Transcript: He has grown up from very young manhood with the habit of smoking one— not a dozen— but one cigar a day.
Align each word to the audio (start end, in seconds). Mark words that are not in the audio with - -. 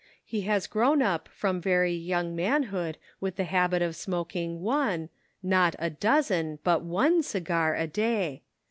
He 0.25 0.41
has 0.49 0.65
grown 0.65 1.03
up 1.03 1.27
from 1.27 1.61
very 1.61 1.93
young 1.93 2.35
manhood 2.35 2.97
with 3.19 3.35
the 3.35 3.43
habit 3.43 3.83
of 3.83 3.95
smoking 3.95 4.61
one— 4.61 5.09
not 5.57 5.75
a 5.77 5.91
dozen— 5.91 6.57
but 6.63 6.81
one 6.81 7.21
cigar 7.21 7.75
a 7.75 7.85
day. 7.85 8.41